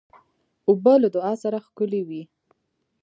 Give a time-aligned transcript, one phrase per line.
[0.69, 2.23] اوبه له دعا سره ښکلي وي.